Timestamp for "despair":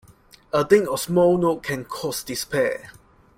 2.23-2.89